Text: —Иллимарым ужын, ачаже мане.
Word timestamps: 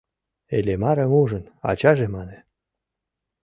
—Иллимарым 0.57 1.11
ужын, 1.21 1.43
ачаже 1.69 2.07
мане. 2.13 2.37